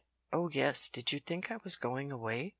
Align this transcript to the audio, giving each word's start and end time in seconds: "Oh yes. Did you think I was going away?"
"Oh 0.33 0.49
yes. 0.49 0.89
Did 0.89 1.11
you 1.11 1.19
think 1.19 1.51
I 1.51 1.59
was 1.63 1.75
going 1.75 2.11
away?" 2.11 2.49